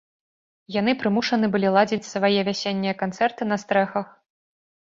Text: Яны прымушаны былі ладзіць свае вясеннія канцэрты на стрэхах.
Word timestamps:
Яны 0.75 0.91
прымушаны 1.03 1.49
былі 1.55 1.69
ладзіць 1.75 2.09
свае 2.13 2.39
вясеннія 2.49 2.95
канцэрты 3.03 3.49
на 3.51 3.63
стрэхах. 3.67 4.07